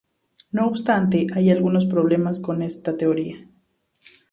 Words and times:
No 0.49 0.65
obstante, 0.65 1.27
hay 1.35 1.51
algunos 1.51 1.85
problemas 1.85 2.39
con 2.39 2.63
esta 2.63 2.97
teoría. 2.97 3.37